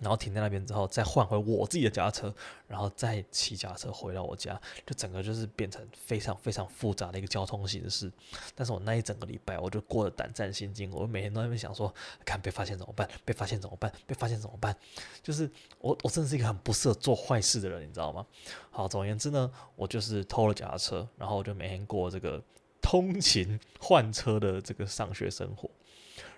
[0.00, 2.34] 然后停在那边之后，再换回我自己的脚踏车，
[2.66, 8.10] 然后再骑脚踏车回到我家，就整个就是变成非常非常复杂的一个交通形式。
[8.54, 11.92] 但是我那一整个礼拜，我就过得胆战心惊，我每天都在那边想说，
[12.24, 13.08] 看被发现怎么办？
[13.24, 13.92] 被发现怎么办？
[14.04, 14.76] 被发现怎么办？
[15.22, 15.48] 就是
[15.78, 18.26] 我，我真的是一个很不适合做坏事的人，你知道吗？
[18.72, 22.42] 好，总而言之呢，我就是偷了脚踏车，然后我就每天过这个。
[22.82, 25.70] 通勤换车的这个上学生活，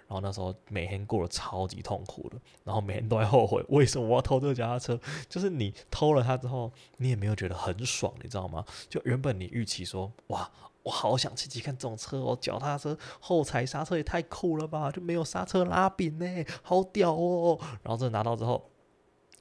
[0.07, 5.01] 然后那时候每天过得超级痛苦的，然后每天都在后悔为什么我要偷这个脚踏车。
[5.29, 8.65] 就是你偷了它之后，你也没有觉得很爽，你知道吗？
[8.89, 10.51] 就原本你预期说，哇，
[10.83, 17.59] 我好想骑骑看这种车哦，脚踏车后踩刹车也太酷了吧，就没有刹车拉柄呢，好屌哦。
[17.83, 18.71] 然后这拿到之后，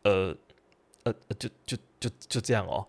[0.04, 0.36] 呃，
[1.04, 1.78] 呃，就就。
[2.04, 2.86] 就就这样哦，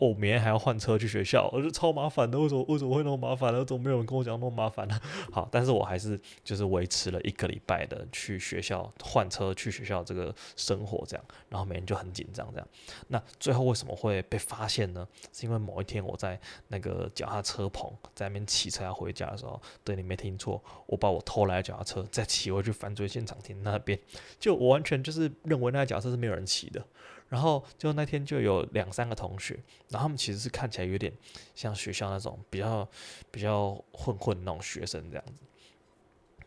[0.00, 2.36] 我明天还要换车去学校，我就超麻烦的。
[2.36, 3.64] 为什么为什么会那么麻烦呢？
[3.64, 5.00] 怎么没有人跟我讲那么麻烦呢？
[5.30, 12.66] 好，但是我还是就是维持了一个礼拜的去学校换车去学校这个生活这样，然后每天就很紧张这样。
[13.06, 15.06] 那最后为什么会被发现呢？
[15.32, 23.96] 是因为某一天我在那个脚踏车棚在那边骑车要回家的时候，对，你没听错，我把我偷来的脚踏车再骑回去犯罪现场停那边，
[24.40, 26.84] 就我完全就是认为那台脚踏车是没有人骑的。
[27.32, 29.54] 然后就那天就有两三个同学，
[29.88, 31.10] 然后他们其实是看起来有点
[31.54, 32.86] 像学校那种比较
[33.30, 35.32] 比较混混那种学生这样子，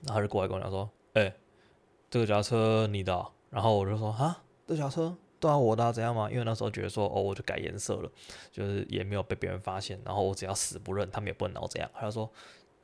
[0.04, 1.34] 然后就过来跟我讲说：“哎、
[2.08, 8.12] 这个脚车你的、？”然后我就说：“啊，这脚车都要我的、怎样吗？”因为那时候觉得说：“哦，我就改颜色了，
[8.52, 12.30] 就是也没有被别人发现，然后我只要死不认，他们也不能拿我怎样。”他就说：“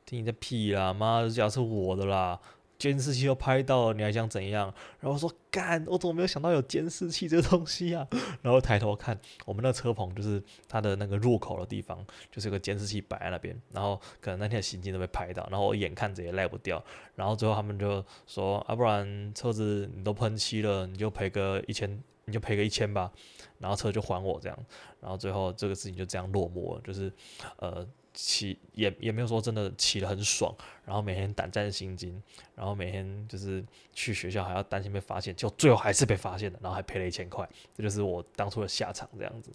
[0.04, 2.40] 听你的屁啦，妈，这脚踏车我的啦。”
[2.82, 4.74] 监视器都拍到，你还想怎样？
[4.98, 8.04] 然后说干，我怎么没有想到有监视器这个东西啊？
[8.42, 9.16] 然后抬头看，
[9.46, 13.56] 我们那车棚就是它的那个入口的地方，就是有个监视器摆在那边。
[13.70, 16.82] 然后可能那天的行径都被拍到，然后我眼看着也赖不掉。
[17.14, 23.12] 然后最后他们就说啊，不然车子你都喷漆了，你就赔个一千，你就赔个一千吧。
[23.60, 24.58] 然后车就还我这样。
[25.00, 27.12] 然后最后这个事情就这样落幕了，就是
[27.58, 27.86] 呃。
[28.14, 32.22] 骑也也没有说真的骑得很爽，然后每天胆战心惊，
[32.54, 39.50] 然后每天就是去学校还要担心被发现，就最后还是被发现了，然后还赔了一千块，这就是我当初的下场这样子。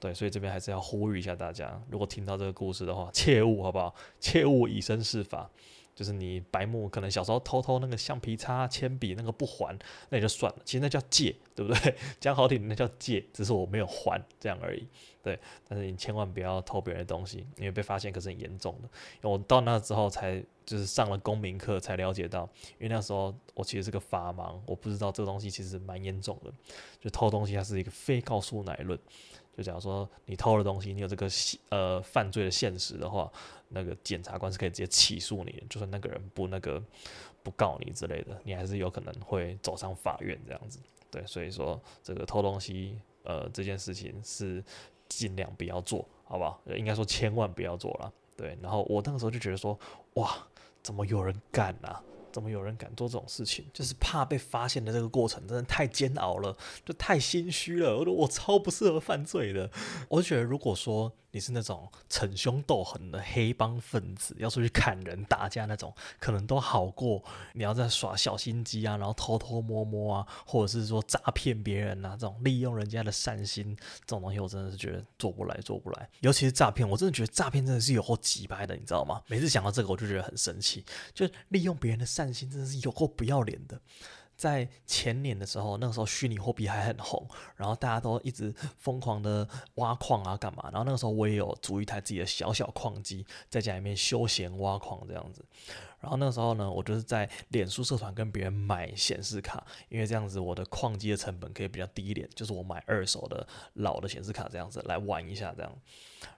[0.00, 3.94] 对，所以这边还是要呼吁一下大家，如果听到这个故事的话，切勿好不好？
[4.18, 5.48] 切勿以身试法。
[5.94, 9.78] 就是你白目，可能小时候偷偷那个橡皮擦、铅笔那个不还，
[10.08, 10.58] 那也就算了。
[10.64, 11.94] 其实那叫借，对不对？
[12.18, 14.86] 讲好听，那叫借，只是我没有还这样而已。
[15.22, 18.88] 对，但是你千万不要偷别人的东西，因为被发现可是很严重的。
[19.22, 26.52] 因为我到那之后才就是上了公民课，才了解到，因为那时候我其实是个法盲，我不知道这个东西其实蛮严重的。
[27.00, 28.98] 就偷东西，它是一个非告诉乃论。
[29.54, 31.28] 就假如说你偷了东西，你有这个
[31.68, 33.30] 呃犯罪的现实的话，
[33.72, 36.82] 那个检察官是可以直接起诉你，就算那个人不那个
[37.42, 40.78] 不告你之类的，你还是有可能会走上法院这样子。
[41.10, 44.62] 对，所以说这个偷东西呃这件事情是
[45.08, 46.60] 尽量不要做，好不好？
[46.76, 48.12] 应该说千万不要做了。
[48.36, 49.78] 对，然后我那个时候就觉得说，
[50.14, 50.46] 哇，
[50.82, 52.02] 怎么有人干啊？
[52.32, 53.66] 怎么有人敢做这种事情？
[53.74, 57.94] 就是怕被发现的这个过程真的太煎熬了，就太心虚了。
[57.98, 59.70] 我说我超不适合犯罪的。
[60.08, 67.20] 我觉得，如果说你是那种逞凶斗狠的黑帮分子，要出去砍人打架那种，可能都好过
[67.54, 76.08] 你要在耍小心机啊，然后偷偷摸摸啊，或者是说诈骗别人啊，这种利用人家的善心这种东西，我真的是觉得做不来，做不来。
[76.20, 79.20] 尤其是诈骗，我真的觉得诈骗真的是有够机掰的，你知道吗？
[79.26, 82.06] 每次想到这个，我就觉得很生气，就利用别人的。
[82.12, 83.80] 善心真的是有够不要脸的，
[84.42, 87.24] 在前年的时候，那个时候虚拟货币还很红，
[87.54, 95.44] 然后大家都一直疯狂的挖矿啊干嘛，然后那个时候我也有租一台自己的小小矿机，在家里面休闲挖矿这样子。
[96.00, 105.72] 然后那个时候呢，我就是在脸书社团跟别人买显示卡，因为这样子我的矿机的成本可以比较低一点，就是我买二手的老的显示卡这样子来玩一下这样。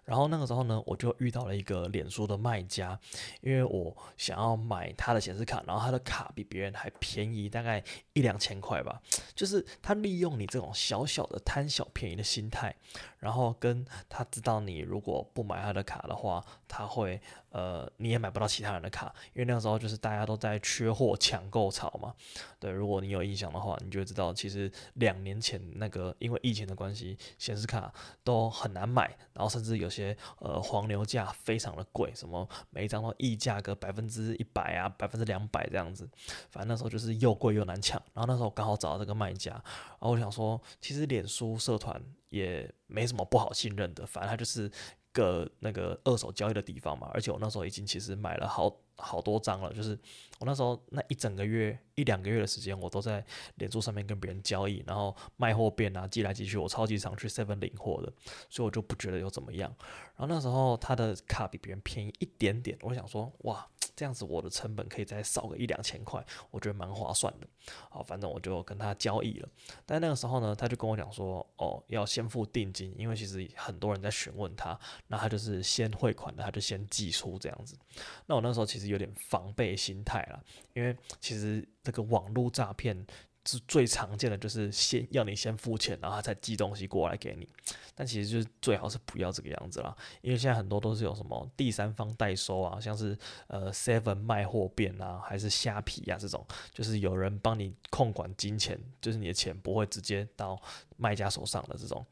[0.05, 2.99] 然后那个时候呢，我就遇到了一个脸书的卖家，
[3.41, 9.01] 因为我想要买他的显示卡，然后他的卡比别人还便宜，大概一两千块吧。
[9.35, 12.75] 就是他利用你这种小小的贪小便宜的心态，
[13.19, 17.21] 然后跟他知道你如果不买他的卡的话，他会
[17.51, 22.15] 呃你也买不到其他人的卡，因为那个时候就是大家都在缺货抢购潮嘛。
[22.61, 27.93] 对，如果你有印象的话，你就知道，其实两年前那个因为疫情的关系，显示卡
[28.23, 29.89] 都很难买，然后甚至有。
[29.95, 36.11] 些呃黄牛价非常的贵，什么每一张都溢价个百分之一百啊，百分之两百这样子，
[36.51, 38.03] 反正那时候就是又贵又难抢。
[38.13, 44.69] 然后那时候刚好找到这个卖家，然后我想说，其实脸书社团也没什么不好信任的，反正它就是
[45.13, 47.09] 个那个二手交易的地方嘛。
[47.15, 49.97] 而且我那时候已经其实买了好好多张了，就是
[50.41, 53.25] 我那时候那一整个月一两个月的时间，我都在
[53.57, 58.13] 脸书上面跟别人交易，然后卖货变啊，寄来寄去，我超级常去 Seven 领货的，
[58.51, 59.75] 所以我就不觉得有怎么样。
[60.17, 63.67] 然后那时候他的卡比别人便宜一点点，我想说哇。
[63.97, 66.21] 这样子我的成本可以再少个一两千块，
[66.51, 67.47] 我觉得蛮划算的。
[67.89, 69.49] 好，反正我就跟他交易了。
[69.87, 77.79] 但那个时候呢，他就跟我讲说，哦，要先付定金，因为其实很多人在询问他，那他就是先汇款的，他就先寄出这样子。
[78.27, 83.07] 那我那时候其实有点防备心态啦，因为其实这个网络诈骗。
[83.47, 87.47] 是最常见的，就是先要你先付钱，然后他才寄东西过来给你。
[87.95, 93.15] 但其实就是最好是不要这个样子啦，因为现在很多都是有什么第三方代收啊，像是
[93.49, 100.59] 呃 Seven 卖货变啊，还是虾皮啊这种，就是有人帮你控管金钱，就是你的钱不会直接到
[100.97, 102.03] 卖家手上的这种。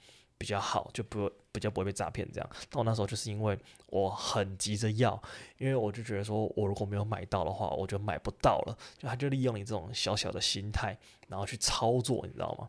[0.42, 2.50] 比较好，就不比较不会被诈骗这样。
[2.68, 5.22] 但我那时候就是因为我很急着要，
[5.56, 8.76] 因为我就觉得说，我如果没有买到的话，我就买不到了。
[8.98, 12.68] 就他就利用你这种小小的心态，然后去操作，你知道吗？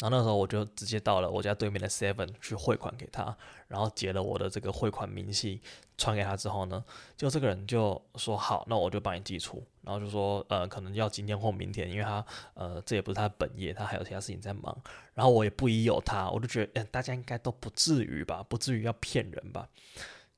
[0.00, 3.36] 然后那时候我就直接到了我家对面的 Seven 去汇款给他，
[3.68, 5.60] 然后截了我的这个汇款明细
[5.96, 6.84] 传给他之后呢，
[7.16, 14.76] 就这个人就说好，那我就帮你寄出，然后就说呃可能要今天或明天，因为他呃这也不是他本业，他还有其他事情在忙。
[15.14, 19.68] 然后我也不疑有他，我就觉得，诶，大家应该都不至于吧，不至于要骗人吧。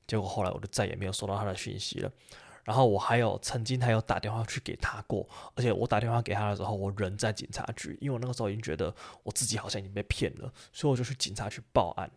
[0.05, 2.11] 结果后来我就再也没有收到他的讯息了。
[2.67, 5.25] 然后我还有曾经还有打电话去给他过，
[5.55, 12.11] 而且我打电话给他的时候，我人在警察局，因为我那个时候已经觉得我自己好像已经被骗了，所以我就去警察局报案。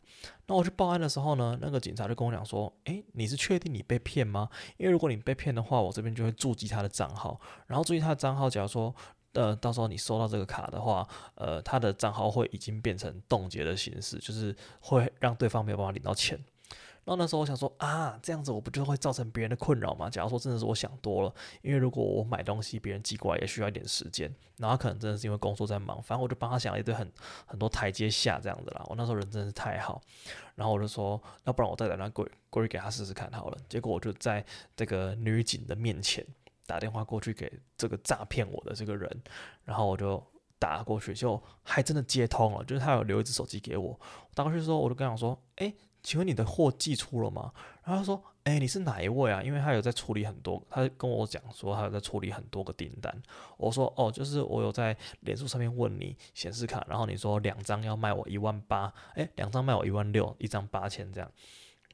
[0.46, 4.48] 那我去报案的时候呢，那个警察就跟我讲说：“诶，你是确定你被骗吗？
[4.76, 8.92] 因为如果你被骗的话，我这边就会注记他的账号，然后注记他的账号，假如说
[9.34, 16.36] 呃到时候你收到这个卡的话，呃他的账号会已经变成冻结的形式，就是会让对方没有办法领到钱。”
[17.04, 20.08] 然后那时候我想说啊，这样子我不就会造成别人的困扰吗？
[20.10, 27.10] 假如说真的是我想多了，因为如果我买东西别人寄过来也需要一点时间，然后可能真的是因为工作在忙，反正我就帮他想了一堆很
[27.46, 28.84] 很多台阶下这样子啦。
[28.88, 30.00] 我那时候人真是太好，
[30.54, 33.56] 然后我就说，要不然我再打电话过过去给他试试看好了。
[33.68, 34.44] 结果我就在
[34.76, 36.24] 这个女警的面前
[36.66, 39.22] 打电话过去给这个诈骗我的这个人，
[39.64, 40.22] 然后我就
[40.58, 43.98] 打过去，就还真的接通了，就是他有留一只手机给我。
[44.34, 45.74] 打过去的时候，我就跟他说，诶。
[46.02, 47.52] 请问你的货寄出了吗？
[47.84, 49.42] 然后他说：“哎、你是哪一位啊？
[49.42, 53.22] 因为他有在处理很多，他跟我讲说他有在处理很多个订单。”
[53.58, 61.30] 我说：“哦，就是我有在脸书上面问你显示卡，然后你说两张要卖我一万八，哎，两张卖我一万六，一张八千这样。”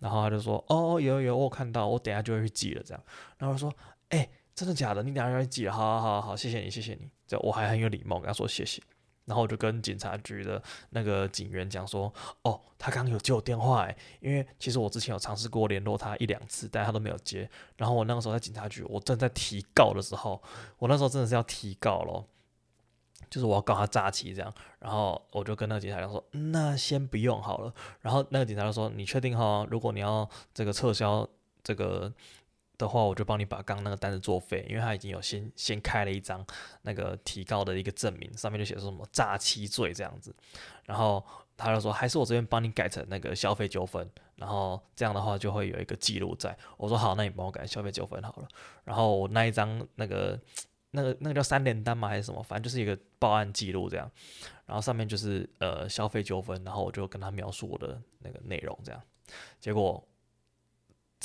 [0.01, 3.03] 然后他就说：“哦，有有有，我看到，我等下就会去寄了这样。”
[3.39, 3.73] 然后我说
[4.11, 5.03] ：“哎、真的假的？
[5.03, 5.73] 你等下要去寄了？
[5.73, 8.83] 好好好好，谢谢你，谢谢你。”这我还很有礼貌跟他说谢谢。
[9.27, 12.13] 然后我就跟警察局的那个警员讲说，
[12.43, 17.51] 哦，他刚刚有接我电话诶，因为其实我之前有尝试过联络他一两次，但他都没有接。
[17.77, 20.41] 然后我那个时候在警察局，我正在提告的时候，
[20.79, 22.25] 我那时候真的是要提告咯，
[23.29, 24.55] 就是我要告他诈欺这样。
[24.79, 27.75] 然后我就跟那个警察讲说，那先不用好了。
[28.01, 29.67] 然后那个警察就说，你确定哈？
[29.71, 31.29] 如果你要这个撤销
[31.63, 32.13] 这个。
[32.79, 36.45] 的话，我就帮你把刚那个单子作废，因为他已经有先先开了一张
[36.83, 40.35] 那个提告的一个证明，上面就写说什么诈欺罪这样子，
[40.85, 41.25] 然后
[41.57, 46.55] 他就说还是我这边帮你改成那个消费纠纷，然后这样的话就会有一个记录在。
[46.77, 48.49] 我说好，那你帮我改消费纠纷好了。
[48.85, 50.39] 然后我那一张那个
[50.91, 54.11] 那个那个叫三联单吗还是什么，反正就是一个报案记录这样，
[54.67, 59.01] 然后上面就是呃消费纠纷，然后我就跟他描述我的那个内容这样，
[59.59, 60.07] 结果。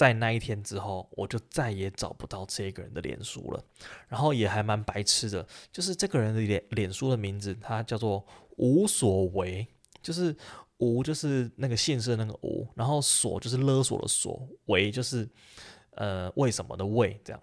[0.02, 3.64] 在那一天之后，我就再也找不到这个人的脸书了。
[4.08, 8.26] 然后也还蛮白痴的，就是这个人的脸脸书的名字，他叫做
[8.58, 9.68] 无所为，
[10.02, 10.36] 就是
[10.78, 15.30] 无就是那个姓氏的那个无，然后所就是勒索的所，为就是
[15.92, 17.40] 呃为什么的为这样。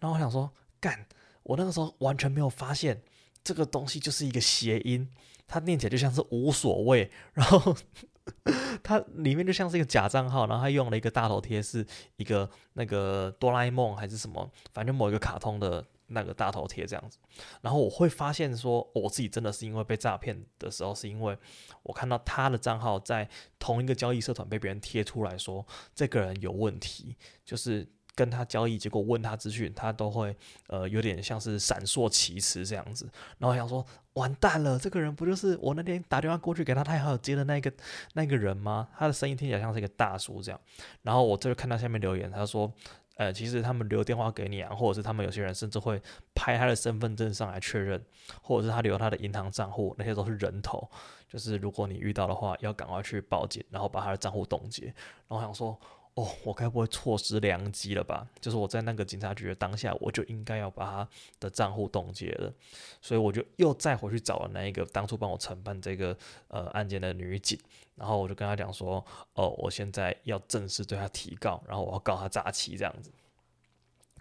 [0.00, 0.50] 然后我想说，
[0.80, 1.06] 干，
[1.42, 3.02] 我那个时候完全没有发现
[3.44, 5.06] 这个东西就是一个谐音，
[5.46, 7.76] 它念起来就像是无所谓，然后。
[8.82, 17.18] 它里面就像是一个假账号，然后他用了一个大头贴，是一个那个哆啦 A 梦还是什么，反正某一个卡通的那个大头贴这样子。
[17.60, 21.36] 然后我会发现说，我自己真的是因为被诈骗的时候，是因为
[21.82, 27.88] 我看到他的账号在同一个交易社团被别人贴出来说这个人有问题，就是。
[28.14, 30.36] 跟他交易，结果问他资讯，他都会
[30.68, 33.08] 呃有点像是闪烁其词这样子。
[33.38, 37.72] 然后想说，完蛋了，这个人不就是我那天打电话过去给他，他还有接的那个
[38.12, 38.88] 那个人吗？
[38.98, 40.60] 他的声音听起来像是一个大叔这样。
[41.00, 42.70] 然后我这就看到下面留言，他说，
[43.16, 45.98] 呃，其实他们留电话给你啊，或者是他们有些人甚至会
[46.34, 48.04] 拍他的身份证上来确认，
[48.42, 50.86] 或者是他留他的银行账户，那些都是人头。
[51.26, 54.84] 就是如果你遇到的话，要赶快去报警，然后把他的账户冻结。
[55.28, 55.80] 然后想说。
[56.14, 58.28] 哦，我该不会错失良机了吧？
[58.38, 61.08] 就是我在那个警察局的当下，我就应该要把他
[61.40, 62.52] 的账户冻结了，
[63.00, 66.14] 所以我就又再回去找了那一个当初帮我承办这个
[66.48, 67.58] 呃案件的女警，
[67.94, 69.02] 然后我就跟他讲说，
[69.32, 73.10] 哦，我现在要正式对他提告，然后我要告他诈欺这样子。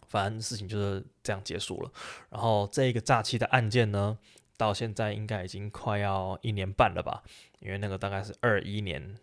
[0.08, 1.92] 反正事情就是这样结束了。
[2.30, 4.18] 然后这个诈欺的案件呢，
[4.56, 7.22] 到现在应该已经快要一年半了吧？
[7.60, 9.18] 因为那个大概是二一年。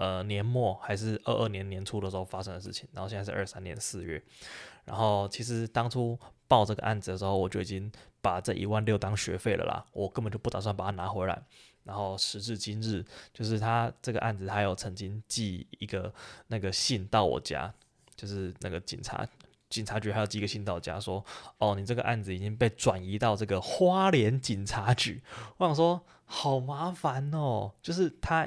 [0.00, 4.22] 呃，年末还是二二年年初的时候发生的事情，然后现在是二三年四月，
[4.86, 7.92] 然后其实当初报这个案子的时候，我就已经
[8.22, 11.42] 把这一万六当学费了啦，我根本就不打算把它拿回来。
[11.84, 16.10] 然后时至今日，就是他这个案子他有曾经寄一个
[16.46, 17.70] 那个信到我家，
[18.16, 19.28] 就是那个警察。
[19.70, 21.24] 警察局还有寄个信到家说，
[21.58, 25.22] 哦，你这个案子已经被转移到这个花莲警察局。
[25.56, 27.72] 我想说，好麻烦哦。
[27.80, 28.46] 就是他，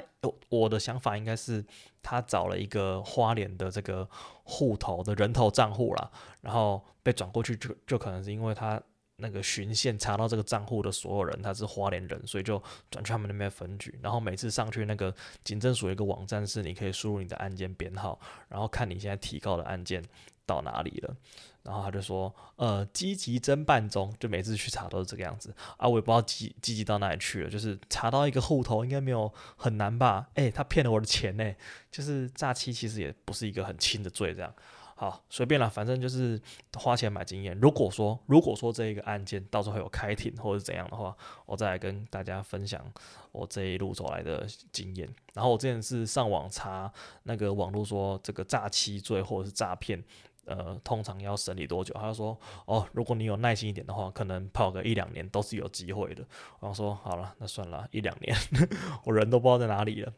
[0.50, 1.64] 我的想法应该是
[2.02, 4.06] 他找了一个花莲的这个
[4.44, 6.10] 户头的人头账户啦，
[6.42, 8.80] 然后被转过去就就可能是因为他
[9.16, 13.98] 那个巡线查到这个账户的所有人他是花莲人，所以就转去他们那边分局。
[14.02, 20.02] 然后每次上去那个警政署一个网站是你可以输入你的案件编号，然后看你现在提告的案件。
[20.46, 21.16] 到哪里了？
[21.62, 27.48] 然后他就说，呃，积极侦办中，就每次去查都是这个样子啊，我也不知道积积极到哪里去了。
[27.48, 30.28] 就是查到一个户头，应该没有很难吧？
[30.34, 31.54] 诶，他骗了我的钱呢，
[31.90, 34.54] 就是诈欺，其实也不是一个很轻的罪，这样。
[34.96, 36.40] 好，随便了，反正就是
[36.74, 37.58] 花钱买经验。
[37.58, 41.16] 如果说，如果说这一个案件到时候有开庭或者是怎样的话，
[41.46, 42.84] 我再来跟大家分享
[43.32, 45.08] 我这一路走来的经验。
[45.32, 46.92] 然后我之前是上网查
[47.24, 50.04] 那个网络说这个诈欺罪或者是诈骗。
[50.46, 51.94] 呃，通常要审理多久？
[51.94, 56.24] 他就说，哦，如果你有耐心一点的话，可能跑个一两年都是有机会的。
[56.60, 58.36] 然后说，好了，那算了，一两年，
[59.04, 60.12] 我人都不知道在哪里了，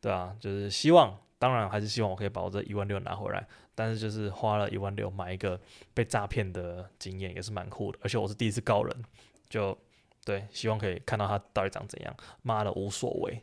[0.00, 3.46] 对啊，就是希望，当然还是希望我可以把我这一万六拿回来。
[3.74, 5.58] 但是就是花了一万六买一个
[5.94, 7.98] 被诈骗的经验，也是蛮酷的。
[8.02, 9.04] 而且我是第一次告人，
[9.48, 9.76] 就
[10.22, 12.14] 对，希望可以看到他到底长怎样。
[12.42, 13.42] 妈的，无所谓。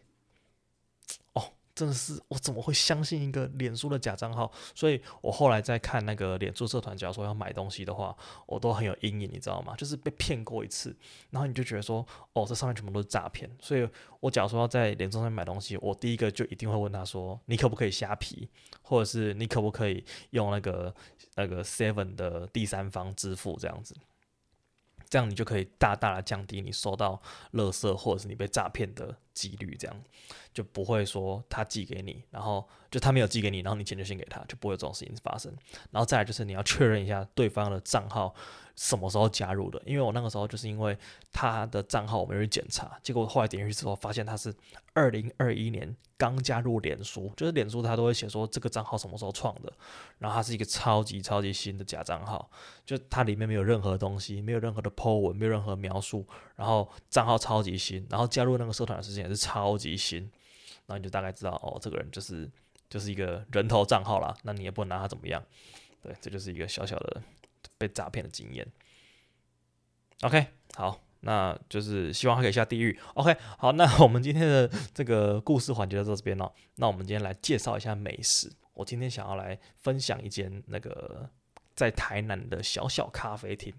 [1.78, 4.52] 真的是我怎么会相信一个脸书的假账号？
[4.74, 8.18] 所以我后来在看那个脸书社团，假如说要买东西的话，
[8.48, 9.76] 我都很有阴影，你知道吗？
[9.78, 10.98] 就是被骗过一次，
[11.30, 12.04] 然后你就觉得说，
[12.34, 13.48] 哦，这上面全部都是诈骗。
[13.62, 13.88] 所以
[14.20, 18.50] 我假如说要在脸书上面买东西，我第一个就一定会问他说，你可不可以虾皮，
[18.82, 20.96] 或者是你可不可以用那个
[21.36, 23.96] 那个 Seven 的第三方支付这样子。
[25.10, 27.22] 这样你就可以大大的降低你收到
[27.54, 30.04] 垃圾或者是你被诈骗的几率，这样
[30.54, 35.52] 就不会说他寄给你，然后就他没有寄给你，然后你钱就先给他，就不会有这种事情发生。
[35.92, 38.34] 然后再来就是你要确认一下对方的账号
[38.78, 40.96] 什么时候加入的，因为我那个时候就是因为
[41.34, 44.54] 他的账号我没有去检查，结果后来点进去之后发现他是
[44.94, 49.74] 二零二一年刚加入脸书，就是脸书他都会写说这个账号什么时候创的，
[50.20, 52.50] 然后他是一个超级超级新的假账号，
[52.86, 56.24] 就它里面没有任何东西，没有任何的 po 文，没有任何描述，
[56.56, 60.20] 然后账号超级新，然后加入那个社团的时间也是超级新，
[60.86, 62.48] 然后你就大概知道哦，这个人就是
[62.88, 65.44] 就是一个人头账号啦，那你也不能拿他怎么样，
[66.04, 67.24] 对，这就是一个小小的。
[67.78, 68.68] 被诈骗的经验。
[70.22, 73.00] OK，好，那就是希望他可以下地狱。
[73.14, 76.52] OK，好，那我们今天的这个故事环节就到这边了。
[76.76, 78.52] 那我们今天来介绍一下美食。
[78.74, 81.30] 我今天想要来分享一间那个
[81.76, 83.74] 在台南的小小咖啡厅，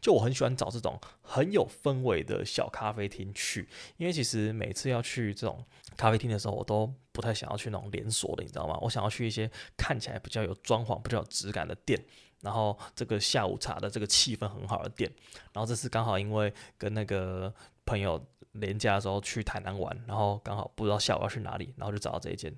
[0.00, 5.64] 就我很喜欢找这种很有氛围的小咖啡厅去，因为其实每次要去这种
[5.96, 8.76] 咖啡厅的时候，我都不太想要去那种连锁的，你知道吗？
[8.82, 11.98] 我想要去一些看起来比较有装潢、比较有质感的店，
[12.40, 15.08] 然后这个下午茶的这个气氛很好的店。
[15.52, 17.54] 然后这次刚好因为跟那个
[17.86, 22.52] 朋友连假的时候去台南玩，然后刚好不知道下午要去哪里，然后就找到这一间，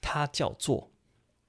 [0.00, 0.90] 它叫做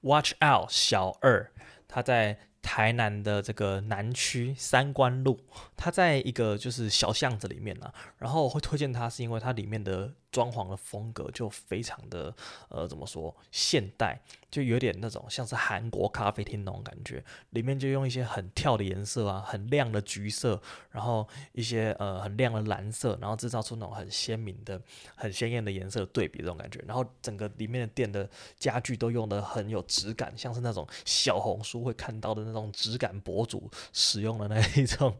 [0.02, 1.52] Watch Out 小二，
[1.88, 2.38] 它在。
[2.66, 5.38] 台南的这个南区三关路，
[5.76, 12.34] 它在一个就是小巷子里面呢、然后我会推荐它，是因为它里面的装潢的风格就非常的
[12.68, 14.20] 呃，怎么说现代，
[14.54, 17.24] 就有点那种像是韩国咖啡厅那种感觉。
[17.50, 24.80] 里面就用一些很跳的颜色啊，很亮的橘色，然后一些呃很亮的蓝色，然后制造出那种很鲜明的、
[25.16, 26.78] 很鲜艳的颜色对比这种感觉。
[26.86, 32.44] 然后整个里面的店的家具都用的很有质感，像是那种小红书会看到的。
[32.44, 35.16] 那种质感博主使用的那一种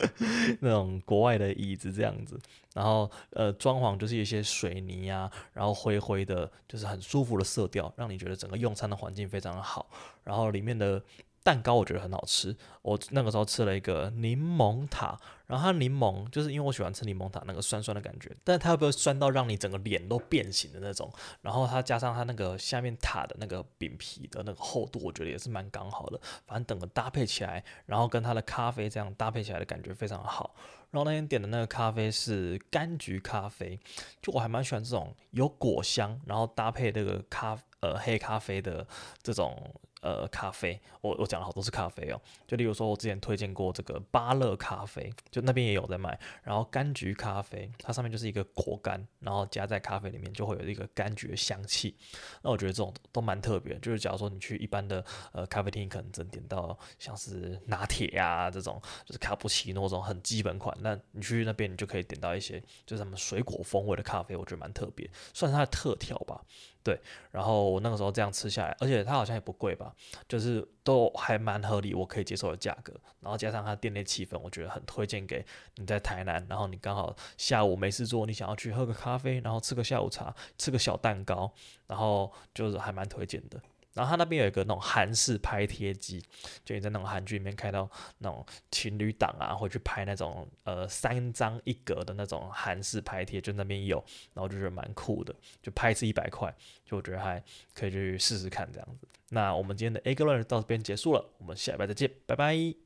[0.60, 2.38] 那种国外的椅子这样子，
[2.74, 9.88] 然后呃装潢就是一些水泥啊，然后灰灰的，就是很舒服的色调，让你觉得整个用餐的环境非常好，
[10.22, 11.02] 然后里面的。
[11.46, 15.16] 蛋糕我觉得很好吃，我那个时候吃了一个柠檬塔，
[15.46, 21.08] 然后它柠檬就是因为我喜欢吃柠檬塔那个酸酸的感觉，但是它会不会酸到让你整个脸都变形的那种？
[21.42, 26.20] 然后它加上它那个下面塔的那个饼皮的那个厚度，我觉得也是蛮刚好的。
[26.48, 30.52] 反正整个搭配起来，然后跟它的咖啡这样搭配起来的感觉非常好。
[30.90, 33.78] 然后那天点的那个咖啡是柑橘咖啡，
[34.20, 37.56] 就我还蛮喜欢这种有果香，然后搭配那个咖
[37.92, 38.86] 呃黑咖啡的
[39.22, 39.74] 这种。
[40.02, 46.16] 呃，咖啡，我我讲了好多次咖啡哦，就例如说，我之前推荐过这个芭乐咖啡，就那边也有在卖。
[46.44, 51.96] 然后柑橘咖啡，它上面就是一个果干，然后加在咖啡里面就会有一个柑橘的香气。
[52.42, 60.76] 那我觉得这种都蛮特别，就是假如说你去一般的呃咖啡厅，可能只能点到像是拿铁呀这种，就是卡布奇诺这种很基本款。
[60.82, 66.44] 那你去那边，你就可以点到一些就是什么水果风味的咖啡，我觉得蛮特别，算是它的特调吧。
[66.86, 66.96] 对，
[67.32, 69.92] 然后我那个时候这样吃下来，而且它好像也不贵吧，
[70.28, 72.92] 就是都还蛮合理，我可以接受的价格。
[73.18, 81.52] 然后加上它店内气氛，我觉得很推荐给你在台南，然后你刚好下午没事做，你想要去喝个咖啡，然后吃个下午茶，吃个小蛋糕，
[81.88, 83.60] 然后就是还蛮推荐的。
[83.96, 86.22] 然后他那边有一个那种韩式拍贴机，
[86.62, 93.96] 就你在那种韩剧里面看到那种情侣档啊，会去拍那种呃三张一格的那种韩式拍贴，就那边有，
[94.34, 97.42] 然后就觉得蛮酷的，就拍一次一百块，就我觉得还
[97.74, 99.08] 可以去试试看这样子。
[99.30, 102.85] 那我们今天的 Egg Alert 到这边结束了，我们下礼拜再见，拜拜。